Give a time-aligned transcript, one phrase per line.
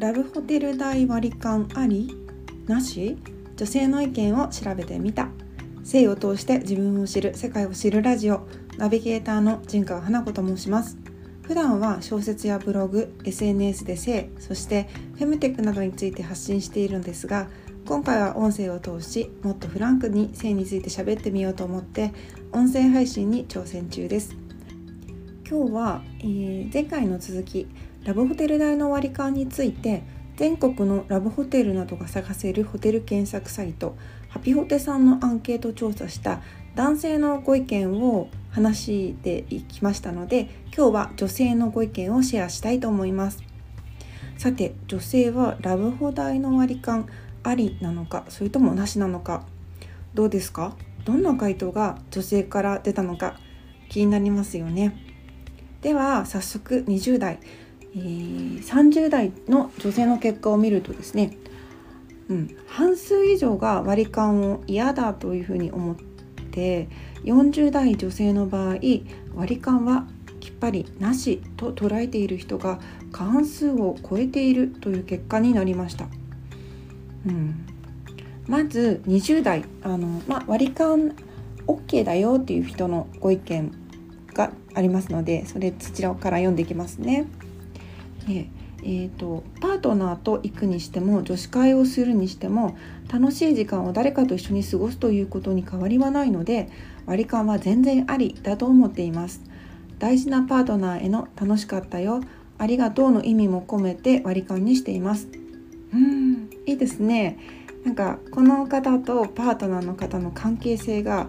[0.00, 2.16] ラブホテル代割り勘あり？
[2.66, 3.18] なし？
[3.54, 5.28] 女性の意見を調べてみた。
[5.84, 8.48] 性を通して自分を知る世界を知るラジオ。
[8.78, 10.96] ナビゲーターの陣川花子と申します。
[11.42, 17.48] 普段は小説やブログ SNS で性そしてフェムテックなどについて発信しているんですが
[17.86, 22.12] 今回は音声を通しもっとフランクに性について喋ってみようと思って
[22.52, 24.36] 音声配信に挑戦中です。
[25.50, 27.66] 今日は、えー、前回の続き
[28.04, 30.02] ラブホテル代の割り勘について
[30.36, 33.96] 全国のラブホテルなどが探せるホテル検索サイト
[34.28, 36.40] ハピホテさんのアンケート調査した
[36.74, 43.42] 男性のご意見を話していきましたので今日は女性のご意見をシェアしたいと思います。
[44.38, 47.06] さて女性はラブホ代の割り勘
[47.42, 49.44] ありなのかそれともなしなのか
[50.14, 50.74] どうですか？
[51.04, 53.38] どんな回答が女性から出たのか
[53.90, 54.96] 気になりますよね。
[55.82, 57.38] では早速20代。
[57.94, 61.36] えー、30代の女性の結果を見るとですね、
[62.28, 65.96] うん、半数以上が割り勘を嫌だというふうに思っ
[66.52, 66.88] て
[67.24, 68.74] 40代女性の場合
[69.34, 70.06] 割り勘は
[70.40, 72.80] きっぱりなしと捉えている人が
[73.12, 76.06] 過半数を超えているという結果になりました。
[77.26, 77.66] うん、
[78.46, 81.14] まず20代あの、まあ、割り勘
[81.66, 83.72] OK だよっていう人のご意見
[84.32, 87.26] がありますのでそれそちらから読んでいきますね。
[88.26, 88.48] で
[88.82, 92.78] えーと、パートナーと行くにしても女子会をするにしても
[93.12, 96.70] 楽しい時間を誰かと一緒に過ごすということに変わりはないので
[97.06, 99.42] 割り勘は全然ありだと思っています。
[99.98, 102.22] 大事なパートナーへの楽しかったよ。
[102.56, 105.28] ありがとうの意味も込めて割り勘にしています。
[105.92, 106.48] うん。
[106.66, 107.38] いいですね。
[107.84, 111.26] なんかこの方とパートナーの方の関係性が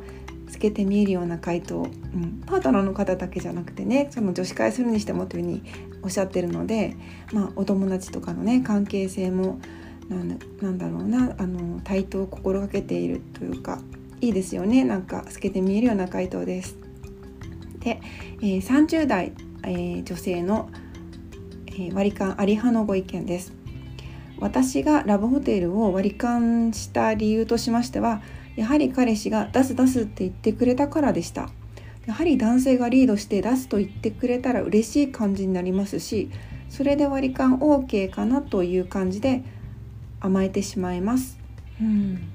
[0.50, 5.64] 透けて見えるような回答、うん、パートナーの方だけじゃなくてねその女子会するにしてもというふうに
[6.04, 6.96] おっしゃってるので、
[7.32, 9.60] まあ、お友達とかのね関係性も
[10.62, 13.80] なんだろうなあの対等を心がけているというか
[14.20, 16.76] いいですよねなんか透けて見えるような回答です。
[17.80, 18.00] で、
[18.42, 20.70] えー、30代、えー、女性の、
[21.68, 23.54] えー、割り勘あり派のご意見です。
[24.40, 28.22] 私がラブホテルを割り勘した理由としましては
[28.56, 31.50] やはり彼氏が出す出すって言ってくれたからでした
[32.06, 36.32] やはり男性がリードして出すと言ってくれたら嬉しい感じになりますし
[36.70, 39.44] それで割り勘 OK かなという感じで
[40.20, 41.38] 甘えてしまいます。
[41.82, 42.32] うん。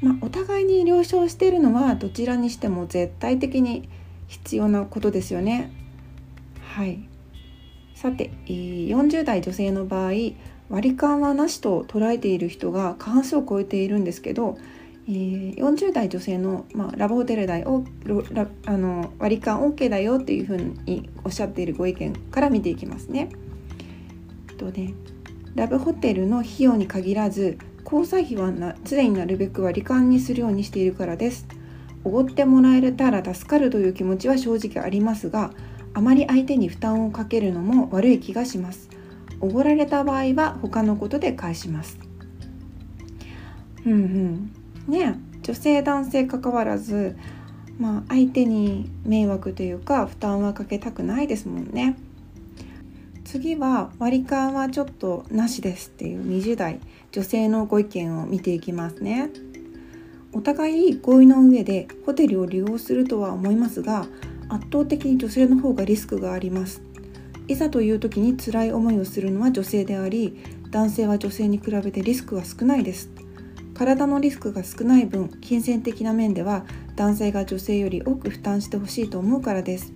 [0.00, 3.88] まあ、お互いに了承しているのはどちらにしても絶対的に
[4.28, 5.70] 必要なことですよね。
[6.74, 7.06] はい。
[7.94, 10.12] さて40代女性の場合
[10.68, 14.56] 割り勘はなしと捉えている人が過半数を超えているんですけど
[15.08, 17.84] えー、40代女性の、まあ、ラブホテル代を
[18.30, 23.28] ラあの割り勘 OK だよっていうふうにおっしゃっているご意見から見ていきますね。
[24.58, 24.94] とね
[25.54, 31.46] ラブホテルの費用に限らず交際費はな常になるべく割り勘にするようにしているからです。
[32.04, 35.52] おごってもらえたら助かるという気持ちは正直ありますが
[35.94, 38.88] あまり相手に負担をかけるのも悪い気がします。
[39.40, 41.98] おごられた場合は他のことで返します。
[43.84, 47.16] うんうんね女性男性かかわらず、
[47.78, 51.96] まあ、相手に迷惑というか負担はかけたくないですもんね。
[53.24, 56.80] 次は割り勘はちょっとなしですっていう20代
[57.12, 59.30] 女性のご意見を見ていきますね。
[60.32, 64.06] お互い合意の上でホテルを利用するとは思いますが
[64.48, 66.82] 圧倒的に女性の方がリスクがあります。
[67.48, 70.36] いざという時に辛い思いをするのは女性であり
[70.70, 73.10] 男性は女性に比べてリスクは少ないです。
[73.82, 79.92] 体のリスクが少ない分金銭的な面では男性が女性より多く負担してほしいと思うからです。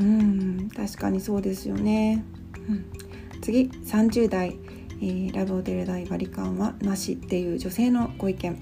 [0.00, 2.22] うん確かにそうですよね、
[2.68, 4.58] うん、次30代、
[5.00, 8.60] えー、ラブホテル代割り勘はなしっていう女性のご意見。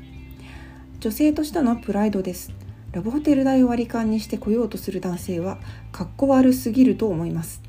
[1.00, 2.53] 女性としてのプライドです。
[2.92, 5.59] ラブホテル代を割り勘にして来ようとする男性は
[5.92, 7.62] かっこ悪すぎると思います。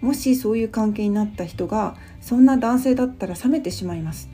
[0.00, 4.30] もしそういう関係になった人がそんな男性だったら冷めてしまいます。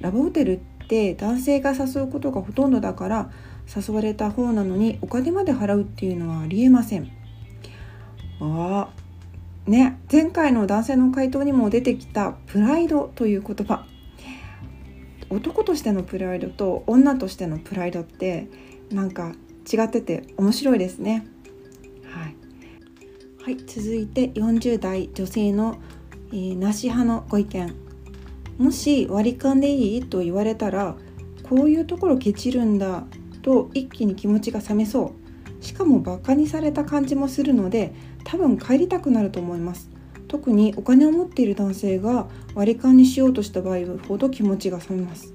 [0.00, 3.30] ラブホテルって男性が誘うことがほとんどだから
[3.74, 7.10] 誘われた方なのにお金まで払うっていうのはありえません。
[8.40, 8.88] あ
[9.66, 13.86] ね前回の男性の回答にも出てきたプライドという言葉
[15.30, 18.48] 男としてのプライドと女としてのプライドって
[18.90, 19.32] なんか
[19.72, 21.26] 違ってて面白いですね。
[22.04, 22.36] はい、
[23.42, 25.78] はい、続いて40代女性の、
[26.30, 27.83] えー、なし派のご意見
[28.58, 30.96] もし割り勘でいいと言われたら
[31.48, 33.04] こういうところケチるんだ
[33.42, 35.14] と一気に気持ちが冷めそ
[35.60, 35.64] う。
[35.64, 39.90] しかもバカにされた感じもするので多分帰りたくなると思います。
[40.28, 43.78] 特にお金を持っている男性が割り勘にしようとした場合
[44.08, 45.32] ほど気持ちが冷めます。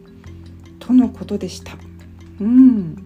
[0.80, 1.77] とのことでした。
[2.39, 3.06] うん。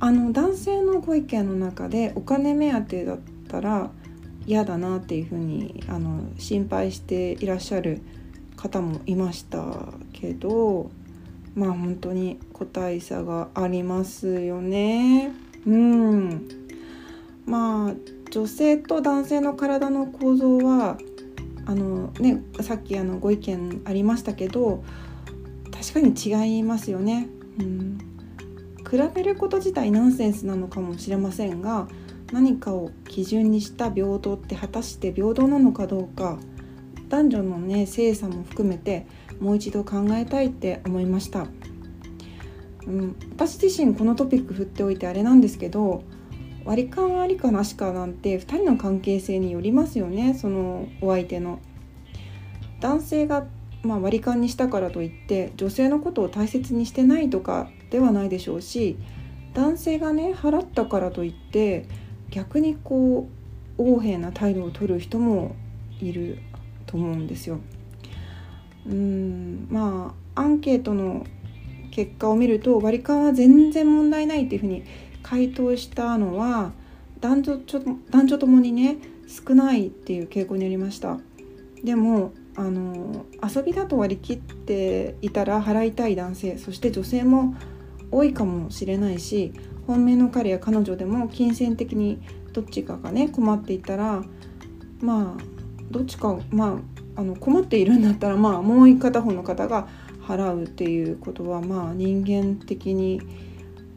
[0.00, 3.18] あの男性のご意見の中でお金目当てだっ
[3.48, 3.90] たら
[4.46, 8.00] 嫌だなっていうふうにあの心配していらっしゃる
[8.58, 9.62] 方もいました
[10.12, 10.90] けど
[11.54, 15.32] まあ本当に個体差がありますよね。
[15.66, 16.48] うん
[17.46, 17.94] まあ
[18.30, 20.98] 女性と男性の体の構造は
[21.64, 24.84] あのねさっきあのご意見ありましたけど
[25.72, 27.28] 確かに違いますよね。
[27.58, 27.98] うん
[28.88, 31.88] 比べること自体ナンセンスなのかもしれませんが
[32.32, 36.38] 何かを基準にした平等って果たして平等なのかどうか
[37.08, 39.06] 男女のね性差も含めて
[39.40, 41.46] もう一度考えたいって思いました、
[42.86, 46.02] うん、私自身このトピック振っておいてあれなんですけど
[46.64, 51.60] 割り勘ありかなしかなんて2人の関係性によりますよねそのお相手の。
[52.80, 53.44] 男性が
[53.82, 58.96] まあ、割り勘にしたからといって女性のことを大切にしてないとかではないでしょうし
[59.54, 61.86] 男性がね払ったからといって
[62.30, 63.28] 逆にこ
[63.78, 65.54] う横柄な態度を取る人も
[66.00, 66.38] いる
[66.88, 67.60] と思うんですよ。
[68.88, 71.26] うんまあアンケートの
[71.90, 74.84] 結果を見ると割り勘は全然問題ないっていうふうに
[75.22, 76.72] 回答したのは
[77.20, 77.80] 男女ちょ
[78.10, 81.18] 男女ともにね少ないっていう傾向にありました。
[81.84, 87.54] でもあの遊びだと割り切っていたら払いたい男性そして女性も
[88.10, 89.52] 多いかもしれないし
[89.86, 92.20] 本命の彼や彼女でも金銭的に
[92.52, 94.24] どっちかがね困っていたら
[95.00, 95.57] まあ
[95.90, 96.80] どっちかま
[97.16, 99.88] ああの困っているんだったらまあもう片方の方が
[100.22, 103.20] 払うっていうことはまあ人間的に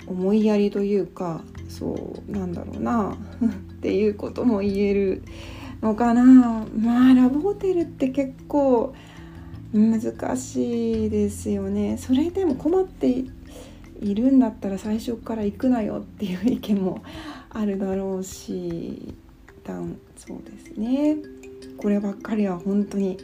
[0.08, 3.16] 思いやりというかそうなんだろうな
[3.46, 3.48] っ
[3.82, 5.24] ていうことも言える
[5.82, 6.66] のかな。
[6.78, 8.94] まあラブホテルって結構
[9.74, 10.02] 難
[10.38, 11.98] しいですよね。
[11.98, 13.24] それでも困って
[14.00, 17.02] いるんだったら最初から行くなよっていう意見も
[17.50, 19.16] あるだろうし
[20.18, 21.18] そうですね。
[21.82, 23.18] こればっかりは本当に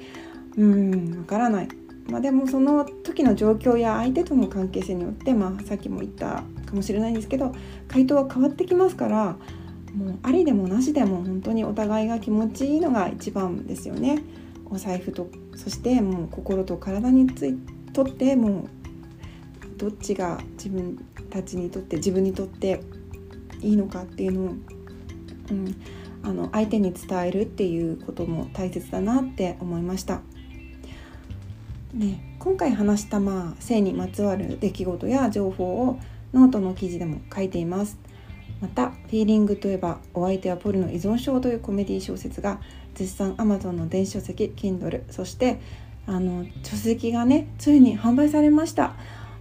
[0.57, 1.68] うんわからない。
[2.09, 7.54] まあでもその時の状況や相手との関係性によってまあさっきも言ったかもしれないんですけど
[7.88, 9.36] 回答は変わってきますから
[9.94, 14.24] もうありでもなしでも本当にお互いが気持ちいいのが一番ですよね。
[14.69, 17.57] お財布とそしてもう心と体につい
[17.94, 20.98] とってもうどっちが自分
[21.30, 22.81] たちにとって自分にとって
[23.62, 24.44] いいのかっていうのを、
[25.51, 25.75] うん、
[26.28, 30.20] あの相手に伝えるっていうことも大切だなって思いました。
[31.94, 36.00] ね、今回話したまあ性にまつわる出来事や情報を
[36.34, 37.98] ノートの記事でも書いています。
[38.60, 42.60] また「フィーリングといえばお相手はポルノ依存症」というコメディ小説が
[42.94, 45.62] 絶賛 Amazon の電子書籍 Kindle そして
[46.08, 48.96] あの書籍がねついに販売されました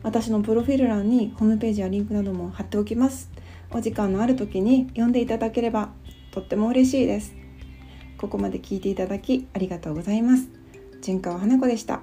[0.04, 3.30] 私のプロフィール欄にホームページやリンクなども貼っておきます
[3.70, 5.90] お時間のある時に読んでいただければ
[6.36, 7.34] とっても嬉しいです。
[8.18, 10.50] ここまで聞いていただきありがとうございます。
[11.00, 12.02] 純川花子でした。